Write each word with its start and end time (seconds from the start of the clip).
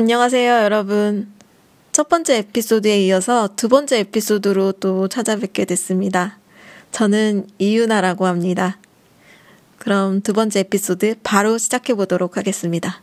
안녕하세요, 0.00 0.62
여러분. 0.62 1.30
첫 1.92 2.08
번째 2.08 2.38
에피소드에 2.38 3.04
이어서 3.04 3.50
두 3.54 3.68
번째 3.68 3.98
에피소드로 3.98 4.72
또 4.80 5.08
찾아뵙게 5.08 5.66
됐습니다. 5.66 6.38
저는 6.90 7.46
이유나라고 7.58 8.24
합니다. 8.24 8.78
그럼 9.76 10.22
두 10.22 10.32
번째 10.32 10.60
에피소드 10.60 11.16
바로 11.22 11.58
시작해 11.58 11.92
보도록 11.92 12.38
하겠습니다. 12.38 13.02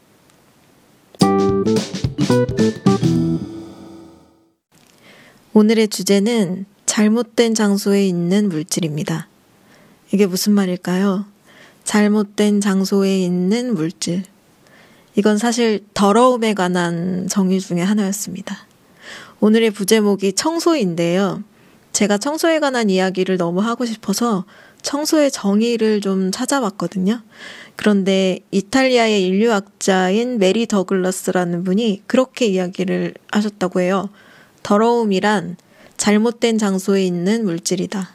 오늘의 5.54 5.90
주제는 5.90 6.66
잘못된 6.88 7.54
장소에 7.54 8.08
있는 8.08 8.50
물질입니다. 8.50 9.28
이게 10.12 10.26
무슨 10.26 10.54
말일까요? 10.54 11.28
잘못된 11.84 12.60
장소에 12.60 13.20
있는 13.20 13.76
물질. 13.76 14.24
이건 15.18 15.40
사실 15.40 15.84
더러움에 15.96 16.54
관한 16.54 17.28
정의 17.28 17.60
중에 17.60 17.82
하나였습니다. 17.82 18.56
오늘의 19.40 19.72
부제목이 19.72 20.34
청소인데요. 20.34 21.44
제가 21.92 22.20
청소에 22.20 22.60
관한 22.60 22.92
이야기를 22.92 23.38
너무 23.38 23.62
하고 23.62 23.84
싶어서 23.84 24.46
청소의 24.84 25.32
정의를 25.32 26.02
좀 26.02 26.30
찾아봤거든요. 26.32 27.24
그런데 27.76 28.42
이탈리아의 28.52 29.24
인류학자인 29.24 30.38
메리 30.38 30.68
더글러스라는 30.68 31.64
분이 31.64 32.04
그렇게 32.06 32.46
이야기를 32.46 33.16
하셨다고 33.32 33.82
해요. 33.82 34.10
더러움이란 34.62 35.58
잘못된 35.98 36.60
장소에 36.60 37.04
있는 37.04 37.44
물질이다. 37.44 38.12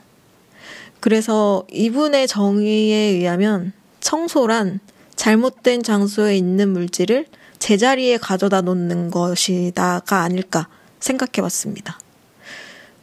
그래서 1.00 1.66
이분의 1.72 2.28
정의에 2.28 2.96
의하면 2.96 3.72
청소란 3.98 4.78
잘못된 5.22 5.84
장소에 5.84 6.36
있는 6.36 6.70
물질을 6.70 7.26
제자리에 7.60 8.16
가져다 8.16 8.60
놓는 8.60 9.12
것이다가 9.12 10.22
아닐까 10.22 10.66
생각해 10.98 11.41
봤습니다. 11.42 11.97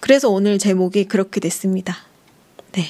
그래서 0.02 0.30
오늘 0.30 0.60
제목이 0.60 1.06
그렇게 1.06 1.40
됐습니다. 1.40 1.96
네. 2.74 2.88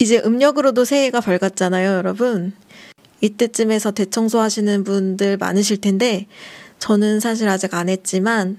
이제 0.00 0.20
음력으로도 0.24 0.84
새해가 0.84 1.20
밝았잖아요, 1.20 1.88
여러분. 1.88 2.52
이때쯤에서 3.20 3.92
대청소 3.92 4.40
하시는 4.40 4.82
분들 4.82 5.36
많으실 5.36 5.80
텐데, 5.80 6.26
저는 6.80 7.20
사실 7.20 7.48
아직 7.48 7.74
안 7.74 7.88
했지만, 7.88 8.58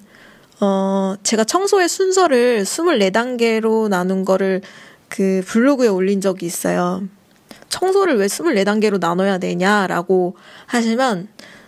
어, 0.62 1.16
제가 1.24 1.44
청소의 1.44 1.90
순서를 1.90 2.64
24단계로 2.64 3.90
나눈 3.90 4.24
거를 4.24 4.62
그 5.10 5.44
블로그에 5.46 5.90
올린 5.90 6.22
적이 6.22 6.46
있어요. 6.46 7.04
청소를 7.70 8.18
왜 8.18 8.28
24단계로 8.28 9.00
나눠야 9.00 9.38
되냐라고 9.38 10.36
하시면, 10.68 11.28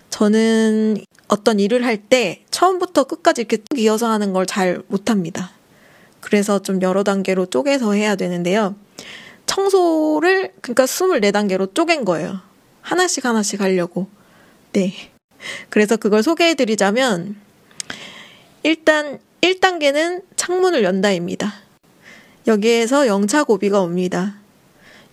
저는 0.09 0.97
어떤 1.28 1.59
일을 1.59 1.86
할 1.86 1.97
때 2.09 2.44
처음부터 2.50 3.03
끝까지 3.03 3.41
이렇게 3.41 3.58
쭉 3.58 3.78
이어서 3.78 4.09
하는 4.09 4.33
걸 4.33 4.45
잘 4.45 4.81
못합니다. 4.88 5.52
그래서 6.22 6.59
좀 6.59 6.81
여러 6.81 7.03
단계로 7.03 7.45
쪼개서 7.47 7.94
해야 7.94 8.16
되는데요. 8.16 8.75
청소를 9.45 10.53
그러니까 10.61 10.86
24단계로 10.86 11.73
쪼갠 11.75 12.06
거예요. 12.06 12.39
하나씩 12.81 13.25
하나씩 13.25 13.61
하려고. 13.61 14.08
네. 14.73 14.94
그래서 15.69 15.95
그걸 15.97 16.23
소개해 16.23 16.56
드리자면 16.56 17.36
일단 18.63 19.19
1단계는 19.41 20.23
창문을 20.36 20.84
연다입니다. 20.84 21.53
여기에서 22.47 23.08
영차 23.08 23.44
고비가 23.44 23.81
옵니다. 23.81 24.38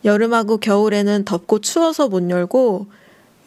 여름하고 0.06 0.58
겨울에는 0.58 1.24
덥고 1.24 1.58
추워서 1.58 2.08
못 2.08 2.30
열고 2.30 2.86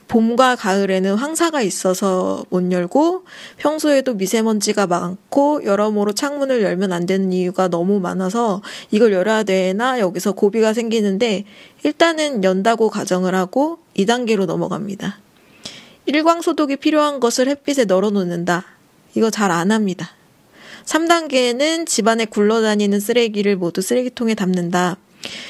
봄과 0.09 0.55
가을에는 0.55 1.15
황사가 1.15 1.61
있어서 1.61 2.43
못 2.49 2.71
열고 2.71 3.23
평소에도 3.57 4.15
미세먼지가 4.15 4.87
많고 4.87 5.63
여러모로 5.63 6.13
창문을 6.13 6.63
열면 6.63 6.91
안 6.91 7.05
되는 7.05 7.31
이유가 7.31 7.67
너무 7.67 7.99
많아서 7.99 8.61
이걸 8.91 9.13
열어야 9.13 9.43
되나 9.43 9.99
여기서 9.99 10.33
고비가 10.33 10.73
생기는데 10.73 11.45
일단은 11.83 12.43
연다고 12.43 12.89
가정을 12.89 13.35
하고 13.35 13.79
2단계로 13.95 14.45
넘어갑니다. 14.45 15.19
일광 16.07 16.41
소독이 16.41 16.75
필요한 16.75 17.19
것을 17.19 17.47
햇빛에 17.47 17.85
널어 17.85 18.09
놓는다. 18.09 18.65
이거 19.15 19.29
잘 19.29 19.51
안 19.51 19.71
합니다. 19.71 20.09
3단계는 20.85 21.85
집안에 21.85 22.25
굴러다니는 22.25 22.99
쓰레기를 22.99 23.55
모두 23.57 23.81
쓰레기통에 23.81 24.33
담는다. 24.33 24.97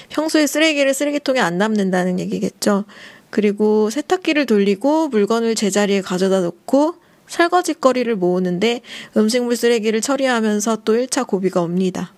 평소에 0.09 0.47
쓰레기를 0.47 0.94
쓰레기통에 0.94 1.40
안 1.40 1.57
담는다는 1.57 2.19
얘기겠죠. 2.19 2.85
그리고 3.30 3.90
세탁기를 3.90 4.46
돌리고 4.46 5.09
물건을 5.09 5.56
제자리에 5.56 6.02
가져다 6.02 6.41
놓고 6.41 6.96
설거지거리를 7.28 8.16
모으는데 8.16 8.81
음식물 9.16 9.56
쓰레기를 9.56 10.02
처리하면서 10.02 10.78
또 10.84 10.94
1차 10.94 11.28
고비가 11.28 11.62
옵니다. 11.62 12.12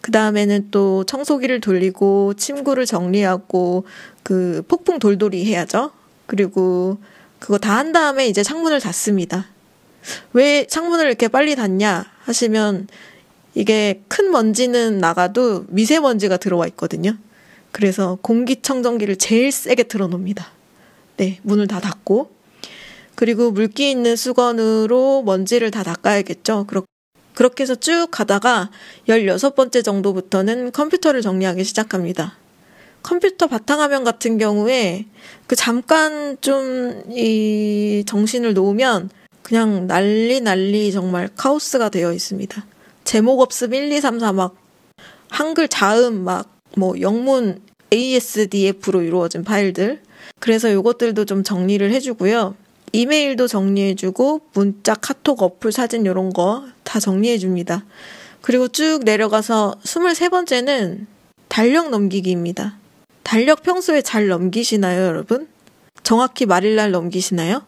그 0.00 0.10
다음에는 0.10 0.68
또 0.70 1.04
청소기를 1.04 1.60
돌리고 1.60 2.34
침구를 2.34 2.86
정리하고 2.86 3.84
그 4.22 4.62
폭풍 4.68 4.98
돌돌이 4.98 5.44
해야죠. 5.44 5.92
그리고 6.26 6.98
그거 7.38 7.58
다 7.58 7.76
한 7.76 7.92
다음에 7.92 8.26
이제 8.26 8.42
창문을 8.42 8.80
닫습니다. 8.80 9.46
왜 10.32 10.66
창문을 10.66 11.06
이렇게 11.06 11.28
빨리 11.28 11.56
닫냐 11.56 12.04
하시면 12.24 12.88
이게 13.56 14.02
큰 14.06 14.30
먼지는 14.30 14.98
나가도 14.98 15.64
미세먼지가 15.68 16.36
들어와 16.36 16.66
있거든요. 16.68 17.16
그래서 17.72 18.18
공기청정기를 18.22 19.16
제일 19.16 19.50
세게 19.50 19.84
틀어놓습니다. 19.84 20.46
네, 21.16 21.40
문을 21.42 21.66
다 21.66 21.80
닫고. 21.80 22.30
그리고 23.14 23.50
물기 23.50 23.90
있는 23.90 24.14
수건으로 24.14 25.22
먼지를 25.22 25.70
다 25.70 25.82
닦아야겠죠. 25.82 26.66
그렇게 27.34 27.62
해서 27.62 27.74
쭉 27.74 28.08
가다가 28.10 28.70
16번째 29.08 29.82
정도부터는 29.82 30.70
컴퓨터를 30.72 31.22
정리하기 31.22 31.64
시작합니다. 31.64 32.36
컴퓨터 33.02 33.46
바탕화면 33.46 34.04
같은 34.04 34.36
경우에 34.36 35.06
그 35.46 35.56
잠깐 35.56 36.36
좀 36.42 37.04
이 37.10 38.04
정신을 38.06 38.52
놓으면 38.52 39.08
그냥 39.42 39.86
난리 39.86 40.40
난리 40.40 40.92
정말 40.92 41.30
카오스가 41.34 41.88
되어 41.88 42.12
있습니다. 42.12 42.66
제목 43.06 43.40
없음 43.40 43.72
1, 43.72 43.92
2, 43.92 44.00
3, 44.00 44.18
4 44.18 44.32
막 44.32 44.56
한글 45.30 45.68
자음 45.68 46.24
막 46.24 46.56
뭐 46.78 47.00
영문 47.00 47.62
ASDF로 47.90 49.00
이루어진 49.00 49.44
파일들. 49.44 50.02
그래서 50.40 50.68
이것들도 50.68 51.24
좀 51.24 51.42
정리를 51.42 51.90
해주고요. 51.90 52.54
이메일도 52.92 53.48
정리해주고 53.48 54.42
문자, 54.52 54.94
카톡, 54.94 55.42
어플, 55.42 55.72
사진 55.72 56.04
이런 56.04 56.34
거 56.34 56.64
다 56.84 57.00
정리해줍니다. 57.00 57.84
그리고 58.42 58.68
쭉 58.68 59.00
내려가서 59.04 59.76
23번째는 59.84 61.06
달력 61.48 61.88
넘기기입니다. 61.90 62.76
달력 63.22 63.62
평소에 63.62 64.02
잘 64.02 64.28
넘기시나요, 64.28 65.02
여러분? 65.02 65.48
정확히 66.02 66.44
말일 66.46 66.76
날 66.76 66.90
넘기시나요? 66.90 67.62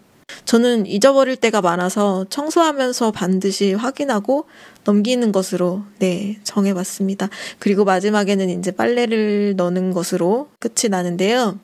저는 0.44 0.86
잊어버릴 0.86 1.36
때가 1.36 1.60
많아서 1.60 2.24
청소하면서 2.30 3.10
반드시 3.10 3.74
확인하고 3.74 4.46
넘기는 4.84 5.30
것으로 5.30 5.82
네 5.98 6.38
정해봤습니다. 6.44 7.28
그리고 7.58 7.84
마지막에는 7.84 8.48
이제 8.58 8.70
빨래를 8.70 9.56
넣는 9.56 9.92
것으로 9.92 10.48
끝이 10.58 10.88
나는데요. 10.90 11.58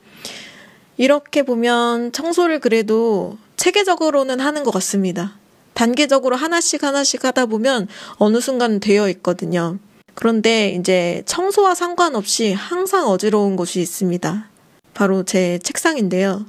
이렇게 0.97 1.43
보면 1.43 2.13
청소를 2.13 2.61
그래도 2.61 3.39
체계적으로는 3.57 4.41
하는 4.41 4.65
것 4.65 4.71
같습니다. 4.73 5.39
단계적으로 5.73 6.37
하나씩 6.37 6.85
하나씩 6.85 7.25
하다 7.25 7.47
보면 7.47 7.89
어느 8.17 8.41
순간 8.41 8.81
되어 8.81 9.09
있거든요. 9.09 9.79
그런데 10.15 10.71
이제 10.71 11.23
청소와 11.27 11.75
상관없이 11.75 12.53
항상 12.53 13.09
어지러운 13.09 13.57
곳이 13.57 13.81
있습니다. 13.81 14.49
바로 14.93 15.25
제 15.25 15.59
책상인데요. 15.63 16.47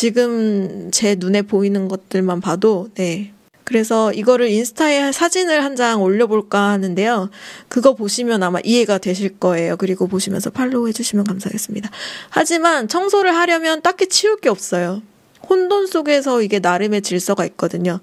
지금 0.00 0.90
제 0.92 1.14
눈에 1.14 1.40
보이는 1.40 1.88
것들만 1.88 2.42
봐도, 2.42 2.88
네. 2.96 3.32
그래서 3.64 4.12
이거를 4.12 4.50
인스타에 4.50 5.10
사진을 5.10 5.64
한 5.64 5.74
장 5.74 6.02
올려볼까 6.02 6.68
하는데요. 6.68 7.30
그거 7.68 7.94
보시면 7.94 8.42
아마 8.42 8.58
이해가 8.62 8.98
되실 8.98 9.38
거예요. 9.38 9.78
그리고 9.78 10.06
보시면서 10.06 10.50
팔로우 10.50 10.88
해주시면 10.88 11.24
감사하겠습니다. 11.24 11.90
하지만 12.28 12.88
청소를 12.88 13.34
하려면 13.34 13.80
딱히 13.80 14.06
치울 14.10 14.38
게 14.38 14.50
없어요. 14.50 15.00
혼돈 15.48 15.86
속에서 15.86 16.42
이게 16.42 16.58
나름의 16.58 17.00
질서가 17.00 17.46
있거든요. 17.46 18.00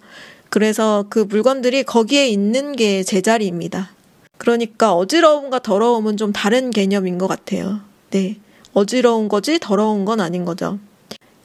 그래서 0.50 1.06
그 1.12 1.20
물건들이 1.20 1.84
거기에 1.84 2.28
있는 2.28 2.76
게 2.76 3.04
제자리입니다. 3.04 3.92
그러니까 4.40 4.96
어지러움과 4.96 5.60
더러움은 5.60 6.18
좀 6.18 6.34
다른 6.34 6.72
개념인 6.72 7.20
것 7.20 7.28
같아요. 7.28 7.82
네. 8.10 8.40
어지러운 8.74 9.28
거지 9.30 9.60
더러운 9.60 10.06
건 10.06 10.22
아닌 10.22 10.44
거죠. 10.44 10.80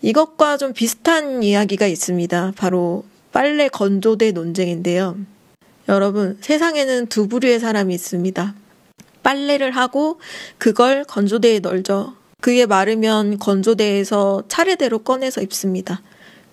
이것과 0.02 0.56
좀 0.56 0.72
비슷한 0.72 1.42
이야기가 1.42 1.86
있습니다. 1.86 2.52
바로 2.56 3.04
빨래 3.32 3.68
건조대 3.68 4.32
논쟁인데요. 4.32 5.16
여러분, 5.88 6.38
세상에는 6.40 7.06
두 7.06 7.28
부류의 7.28 7.60
사람이 7.60 7.94
있습니다. 7.94 8.54
빨래를 9.22 9.72
하고 9.72 10.20
그걸 10.58 11.04
건조대에 11.04 11.60
널죠. 11.60 12.14
그게 12.40 12.66
마르면 12.66 13.38
건조대에서 13.38 14.44
차례대로 14.48 15.00
꺼내서 15.00 15.42
입습니다. 15.42 16.02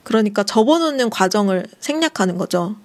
그러니까 0.04 0.44
접어놓는 0.44 1.10
과정을 1.10 1.68
생략하는 1.80 2.38
거죠. 2.38 2.76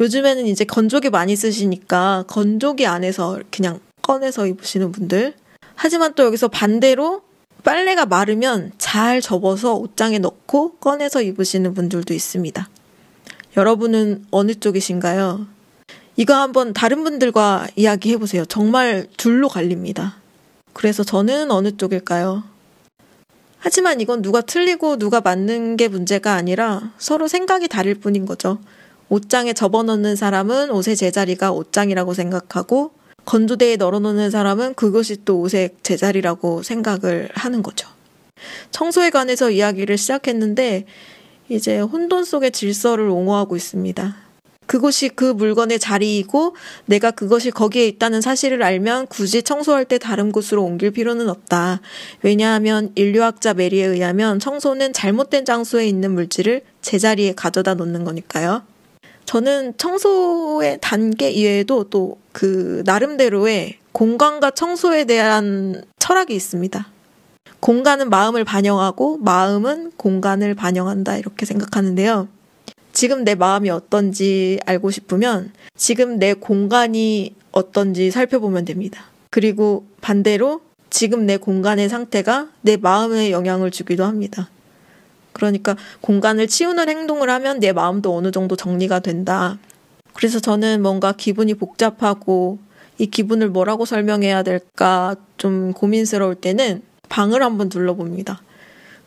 요즘에는 0.00 0.46
이제 0.46 0.64
건조기 0.64 1.10
많이 1.10 1.36
쓰시니까 1.36 2.24
건조기 2.26 2.86
안에서 2.86 3.40
그냥 3.50 3.80
꺼내서 4.02 4.46
입으시는 4.46 4.90
분들. 4.90 5.34
하지만 5.74 6.14
또 6.14 6.24
여기서 6.24 6.48
반대로 6.48 7.22
빨래가 7.64 8.06
마르면 8.06 8.72
잘 8.78 9.20
접어서 9.20 9.74
옷장에 9.74 10.18
넣고 10.18 10.74
꺼내서 10.74 11.22
입으시는 11.22 11.74
분들도 11.74 12.12
있습니다. 12.12 12.68
여러분은 13.56 14.26
어느 14.30 14.54
쪽이신가요? 14.54 15.46
이거 16.16 16.34
한번 16.34 16.72
다른 16.72 17.04
분들과 17.04 17.68
이야기해 17.76 18.16
보세요. 18.18 18.44
정말 18.44 19.06
둘로 19.16 19.48
갈립니다. 19.48 20.16
그래서 20.72 21.04
저는 21.04 21.50
어느 21.50 21.76
쪽일까요? 21.76 22.42
하지만 23.58 24.00
이건 24.00 24.22
누가 24.22 24.40
틀리고 24.40 24.96
누가 24.96 25.20
맞는 25.20 25.76
게 25.76 25.86
문제가 25.86 26.34
아니라 26.34 26.92
서로 26.98 27.28
생각이 27.28 27.68
다를 27.68 27.94
뿐인 27.94 28.26
거죠. 28.26 28.58
옷장에 29.08 29.52
접어넣는 29.52 30.16
사람은 30.16 30.70
옷의 30.70 30.96
제자리가 30.96 31.52
옷장이라고 31.52 32.12
생각하고 32.14 32.92
건조대에 33.24 33.76
널어놓는 33.76 34.30
사람은 34.30 34.74
그것이 34.74 35.24
또 35.24 35.40
옷의 35.40 35.70
제자리라고 35.82 36.62
생각을 36.62 37.28
하는 37.34 37.62
거죠. 37.62 37.88
청소에 38.70 39.10
관해서 39.10 39.50
이야기를 39.50 39.96
시작했는데 39.96 40.86
이제 41.48 41.78
혼돈 41.78 42.24
속의 42.24 42.50
질서를 42.52 43.08
옹호하고 43.08 43.56
있습니다. 43.56 44.16
그곳이 44.66 45.10
그 45.10 45.24
물건의 45.24 45.78
자리이고 45.78 46.56
내가 46.86 47.10
그것이 47.10 47.50
거기에 47.50 47.86
있다는 47.88 48.22
사실을 48.22 48.62
알면 48.62 49.08
굳이 49.08 49.42
청소할 49.42 49.84
때 49.84 49.98
다른 49.98 50.32
곳으로 50.32 50.64
옮길 50.64 50.92
필요는 50.92 51.28
없다. 51.28 51.80
왜냐하면 52.22 52.90
인류학자 52.94 53.54
메리에 53.54 53.84
의하면 53.84 54.38
청소는 54.38 54.94
잘못된 54.94 55.44
장소에 55.44 55.86
있는 55.86 56.12
물질을 56.12 56.62
제자리에 56.80 57.34
가져다 57.34 57.74
놓는 57.74 58.04
거니까요. 58.04 58.62
저는 59.26 59.76
청소의 59.76 60.78
단계 60.80 61.30
이외에도 61.30 61.84
또 61.84 62.21
그 62.32 62.82
나름대로의 62.86 63.78
공간과 63.92 64.50
청소에 64.50 65.04
대한 65.04 65.82
철학이 65.98 66.34
있습니다. 66.34 66.86
공간은 67.60 68.10
마음을 68.10 68.44
반영하고 68.44 69.18
마음은 69.18 69.92
공간을 69.96 70.54
반영한다 70.54 71.16
이렇게 71.18 71.46
생각하는데요. 71.46 72.28
지금 72.92 73.24
내 73.24 73.34
마음이 73.34 73.70
어떤지 73.70 74.58
알고 74.66 74.90
싶으면 74.90 75.52
지금 75.76 76.18
내 76.18 76.34
공간이 76.34 77.34
어떤지 77.52 78.10
살펴보면 78.10 78.64
됩니다. 78.64 79.04
그리고 79.30 79.84
반대로 80.00 80.60
지금 80.90 81.24
내 81.24 81.36
공간의 81.36 81.88
상태가 81.88 82.48
내 82.60 82.76
마음에 82.76 83.30
영향을 83.30 83.70
주기도 83.70 84.04
합니다. 84.04 84.50
그러니까 85.32 85.76
공간을 86.00 86.48
치우는 86.48 86.88
행동을 86.88 87.30
하면 87.30 87.60
내 87.60 87.72
마음도 87.72 88.14
어느 88.14 88.30
정도 88.30 88.56
정리가 88.56 89.00
된다. 89.00 89.58
그래서 90.12 90.40
저는 90.40 90.82
뭔가 90.82 91.12
기분이 91.12 91.54
복잡하고 91.54 92.58
이 92.98 93.06
기분을 93.06 93.48
뭐라고 93.48 93.84
설명해야 93.84 94.42
될까 94.42 95.16
좀 95.36 95.72
고민스러울 95.72 96.34
때는 96.36 96.82
방을 97.08 97.42
한번 97.42 97.68
둘러봅니다. 97.68 98.42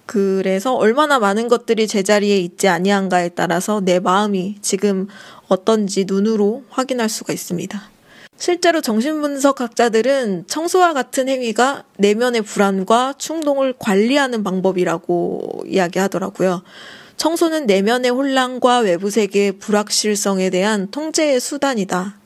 그래서 0.06 0.76
얼마나 0.76 1.18
많은 1.18 1.48
것들이 1.48 1.88
제자리에 1.88 2.38
있지 2.38 2.68
아니한가에 2.68 3.30
따라서 3.30 3.82
내 3.82 4.00
마음이 4.00 4.58
지금 4.62 5.08
어떤지 5.48 6.06
눈으로 6.06 6.64
확인할 6.70 7.10
수가 7.10 7.34
있습니다. 7.34 7.90
실제로 8.38 8.82
정신분석학자들은 8.82 10.46
청소와 10.48 10.94
같은 10.94 11.30
행위가 11.30 11.84
내면의 11.98 12.42
불안과 12.42 13.14
충동을 13.18 13.74
관리하는 13.80 14.44
방법이라고 14.44 15.64
이야기하더라고요. 15.68 16.62
청소는 17.18 17.66
내면의 17.66 18.12
혼란과 18.12 18.80
외부 18.80 19.10
세계의 19.10 19.54
불확실성에 19.54 20.50
대한 20.50 20.90
통제의 20.92 21.40
수단이다. 21.40 22.18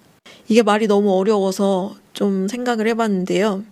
이게 0.48 0.64
말이 0.64 0.88
너무 0.88 1.14
어려워서 1.16 1.96
좀 2.14 2.48
생각을 2.48 2.88
해봤는데요. 2.88 3.64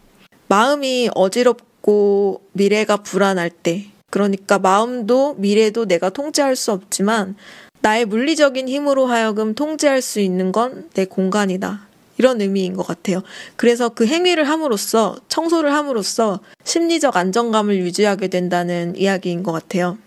마음이 0.47 1.09
어지럽고 1.15 2.41
미래가 2.53 2.97
불안할 2.97 3.49
때, 3.49 3.87
그러니까 4.11 4.59
마음도 4.59 5.33
미래도 5.37 5.85
내가 5.85 6.09
통제할 6.09 6.55
수 6.55 6.71
없지만 6.71 7.35
나의 7.81 8.05
물리적인 8.05 8.67
힘으로 8.67 9.07
하여금 9.07 9.53
통제할 9.53 10.01
수 10.01 10.19
있는 10.19 10.51
건 10.51 10.89
내 10.93 11.05
공간이다. 11.05 11.87
이런 12.19 12.41
의미인 12.41 12.75
것 12.75 12.85
같아요. 12.85 13.21
그래서 13.55 13.89
그 13.89 14.07
행위를 14.07 14.49
함으로써, 14.49 15.17
청소를 15.27 15.73
함으로써 15.73 16.39
심리적 16.63 17.15
안정감을 17.15 17.77
유지하게 17.77 18.27
된다는 18.29 18.95
이야기인 18.95 19.43
것 19.43 19.51
같아요. 19.51 19.97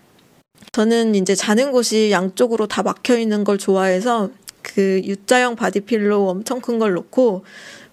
저는 0.71 1.15
이제 1.15 1.35
자는 1.35 1.71
곳이 1.71 2.11
양쪽으로 2.11 2.67
다 2.67 2.83
막혀 2.83 3.17
있는 3.17 3.43
걸 3.43 3.57
좋아해서 3.57 4.29
그 4.61 5.01
U자형 5.03 5.55
바디필로 5.55 6.29
엄청 6.29 6.61
큰 6.61 6.79
걸 6.79 6.93
놓고 6.93 7.43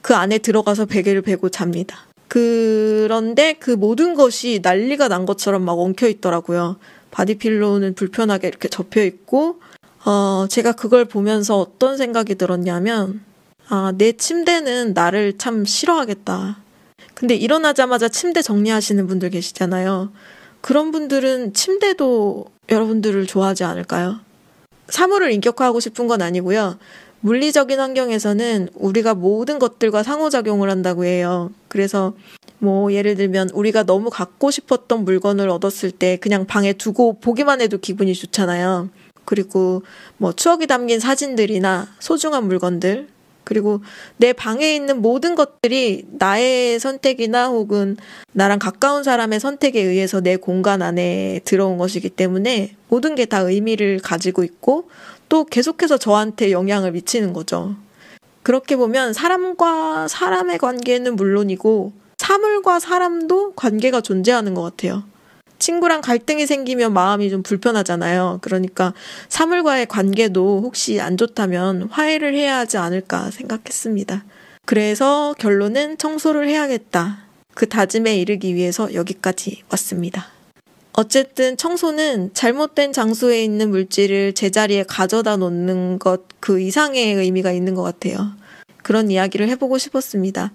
그 0.02 0.14
안에 0.14 0.38
들어가서 0.38 0.86
베개를 0.86 1.22
베고 1.22 1.48
잡니다. 1.48 2.06
그런데 2.28 3.54
그 3.54 3.70
모든 3.70 4.14
것이 4.14 4.60
난리가 4.62 5.08
난 5.08 5.26
것처럼 5.26 5.64
막 5.64 5.72
엉켜 5.78 6.06
있더라고요. 6.08 6.76
바디필로는 7.10 7.94
불편하게 7.94 8.48
이렇게 8.48 8.68
접혀 8.68 9.02
있고, 9.02 9.60
어, 10.04 10.46
제가 10.48 10.72
그걸 10.72 11.06
보면서 11.06 11.58
어떤 11.58 11.96
생각이 11.96 12.34
들었냐면, 12.34 13.22
아, 13.68 13.92
내 13.96 14.12
침대는 14.12 14.92
나를 14.92 15.38
참 15.38 15.64
싫어하겠다. 15.64 16.58
근데 17.14 17.34
일어나자마자 17.34 18.08
침대 18.08 18.42
정리하시는 18.42 19.06
분들 19.06 19.30
계시잖아요. 19.30 20.12
그런 20.68 20.90
분들은 20.90 21.54
침대도 21.54 22.44
여러분들을 22.68 23.26
좋아하지 23.26 23.64
않을까요? 23.64 24.20
사물을 24.90 25.32
인격화하고 25.32 25.80
싶은 25.80 26.06
건 26.08 26.20
아니고요. 26.20 26.78
물리적인 27.20 27.80
환경에서는 27.80 28.68
우리가 28.74 29.14
모든 29.14 29.58
것들과 29.58 30.02
상호작용을 30.02 30.68
한다고 30.68 31.06
해요. 31.06 31.52
그래서 31.68 32.12
뭐 32.58 32.92
예를 32.92 33.14
들면 33.14 33.48
우리가 33.54 33.84
너무 33.84 34.10
갖고 34.10 34.50
싶었던 34.50 35.06
물건을 35.06 35.48
얻었을 35.48 35.90
때 35.90 36.18
그냥 36.18 36.44
방에 36.44 36.74
두고 36.74 37.18
보기만 37.18 37.62
해도 37.62 37.78
기분이 37.78 38.12
좋잖아요. 38.12 38.90
그리고 39.24 39.82
뭐 40.18 40.34
추억이 40.34 40.66
담긴 40.66 41.00
사진들이나 41.00 41.88
소중한 41.98 42.46
물건들 42.46 43.08
그리고 43.48 43.80
내 44.18 44.34
방에 44.34 44.74
있는 44.74 45.00
모든 45.00 45.34
것들이 45.34 46.04
나의 46.10 46.78
선택이나 46.78 47.48
혹은 47.48 47.96
나랑 48.32 48.58
가까운 48.58 49.02
사람의 49.02 49.40
선택에 49.40 49.80
의해서 49.80 50.20
내 50.20 50.36
공간 50.36 50.82
안에 50.82 51.40
들어온 51.46 51.78
것이기 51.78 52.10
때문에 52.10 52.74
모든 52.88 53.14
게 53.14 53.24
다 53.24 53.40
의미를 53.40 54.00
가지고 54.00 54.44
있고 54.44 54.90
또 55.30 55.44
계속해서 55.44 55.96
저한테 55.96 56.50
영향을 56.50 56.92
미치는 56.92 57.32
거죠. 57.32 57.74
그렇게 58.42 58.76
보면 58.76 59.14
사람과 59.14 60.08
사람의 60.08 60.58
관계는 60.58 61.16
물론이고 61.16 61.92
사물과 62.18 62.80
사람도 62.80 63.52
관계가 63.54 64.02
존재하는 64.02 64.52
것 64.52 64.62
같아요. 64.62 65.04
친구랑 65.58 66.00
갈등이 66.00 66.46
생기면 66.46 66.92
마음이 66.92 67.30
좀 67.30 67.42
불편하잖아요. 67.42 68.38
그러니까 68.42 68.94
사물과의 69.28 69.86
관계도 69.86 70.62
혹시 70.62 71.00
안 71.00 71.16
좋다면 71.16 71.88
화해를 71.90 72.34
해야 72.34 72.58
하지 72.58 72.78
않을까 72.78 73.30
생각했습니다. 73.30 74.24
그래서 74.64 75.34
결론은 75.38 75.98
청소를 75.98 76.48
해야겠다. 76.48 77.24
그 77.54 77.68
다짐에 77.68 78.16
이르기 78.16 78.54
위해서 78.54 78.92
여기까지 78.94 79.62
왔습니다. 79.70 80.28
어쨌든 80.92 81.56
청소는 81.56 82.34
잘못된 82.34 82.92
장소에 82.92 83.42
있는 83.42 83.70
물질을 83.70 84.32
제자리에 84.34 84.84
가져다 84.84 85.36
놓는 85.36 85.98
것 85.98 86.28
그 86.40 86.60
이상의 86.60 87.14
의미가 87.14 87.52
있는 87.52 87.74
것 87.74 87.82
같아요. 87.82 88.32
그런 88.82 89.10
이야기를 89.10 89.48
해보고 89.50 89.78
싶었습니다. 89.78 90.52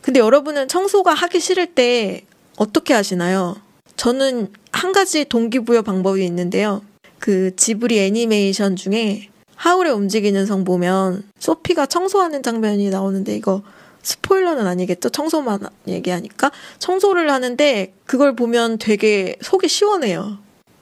근데 0.00 0.20
여러분은 0.20 0.68
청소가 0.68 1.14
하기 1.14 1.38
싫을 1.38 1.66
때 1.74 2.22
어떻게 2.56 2.92
하시나요? 2.92 3.56
저는 3.96 4.48
한 4.72 4.92
가지 4.92 5.24
동기부여 5.24 5.82
방법이 5.82 6.24
있는데요. 6.24 6.82
그 7.18 7.54
지브리 7.56 8.00
애니메이션 8.00 8.74
중에 8.76 9.28
하울의 9.56 9.92
움직이는 9.92 10.44
성 10.46 10.64
보면 10.64 11.22
소피가 11.38 11.86
청소하는 11.86 12.42
장면이 12.42 12.90
나오는데 12.90 13.36
이거 13.36 13.62
스포일러는 14.02 14.66
아니겠죠? 14.66 15.10
청소만 15.10 15.60
얘기하니까 15.86 16.50
청소를 16.80 17.30
하는데 17.30 17.92
그걸 18.04 18.34
보면 18.34 18.78
되게 18.78 19.36
속이 19.40 19.68
시원해요. 19.68 20.38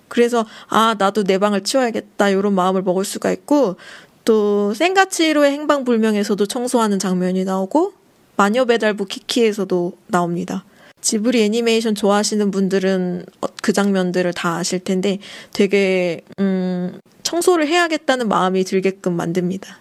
그래서 0.08 0.46
아 0.68 0.96
나도 0.98 1.24
내 1.24 1.38
방을 1.38 1.62
치워야겠다 1.62 2.30
이런 2.30 2.54
마음을 2.54 2.82
먹을 2.82 3.04
수가 3.04 3.30
있고 3.32 3.76
또 4.24 4.72
생가치로의 4.74 5.52
행방불명에서도 5.52 6.46
청소하는 6.46 6.98
장면이 6.98 7.44
나오고 7.44 7.92
마녀 8.36 8.64
배달부 8.64 9.04
키키에서도 9.04 9.92
나옵니다. 10.06 10.64
지브리 11.00 11.42
애니메이션 11.42 11.94
좋아하시는 11.94 12.50
분들은 12.50 13.24
어, 13.40 13.46
그 13.62 13.72
장면들을 13.72 14.32
다 14.32 14.56
아실 14.56 14.80
텐데 14.80 15.18
되게 15.52 16.22
음, 16.38 17.00
청소를 17.22 17.68
해야겠다는 17.68 18.28
마음이 18.28 18.64
들게끔 18.64 19.14
만듭니다. 19.14 19.78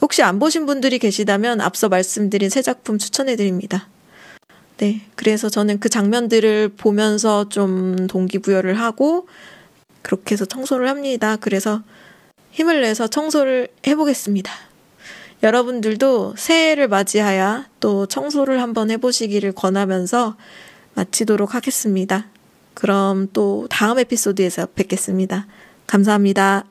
혹시 0.00 0.22
안 0.22 0.38
보신 0.38 0.66
분들이 0.66 0.98
계시다면 0.98 1.60
앞서 1.60 1.88
말씀드린 1.88 2.50
새 2.50 2.60
작품 2.60 2.98
추천해 2.98 3.36
드립니다. 3.36 3.88
네. 4.78 5.02
그래서 5.14 5.48
저는 5.48 5.78
그 5.78 5.88
장면들을 5.88 6.70
보면서 6.76 7.48
좀 7.48 8.08
동기부여를 8.08 8.80
하고 8.80 9.28
그렇게 10.02 10.32
해서 10.32 10.44
청소를 10.44 10.88
합니다. 10.88 11.36
그래서 11.36 11.82
힘을 12.50 12.82
내서 12.82 13.06
청소를 13.06 13.68
해보겠습니다. 13.86 14.52
여러분들도 15.42 16.34
새해를 16.36 16.88
맞이하여 16.88 17.64
또 17.80 18.06
청소를 18.06 18.62
한번 18.62 18.90
해보시기를 18.90 19.52
권하면서 19.52 20.36
마치도록 20.94 21.54
하겠습니다. 21.54 22.26
그럼 22.74 23.28
또 23.32 23.66
다음 23.68 23.98
에피소드에서 23.98 24.66
뵙겠습니다. 24.74 25.46
감사합니다. 25.86 26.64